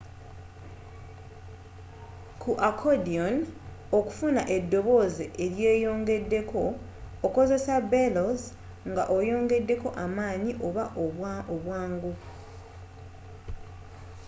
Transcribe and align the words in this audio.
ku 2.41 2.51
accordion 2.69 3.33
okufuna 3.97 4.41
edobooze 4.57 5.25
eryeyongedeko 5.45 6.61
okozesa 7.27 7.73
bellows 7.91 8.43
nga 8.89 9.03
oyongedeko 9.17 9.87
amaanyi 10.05 10.51
oba 10.67 10.83
obwangu 11.53 12.11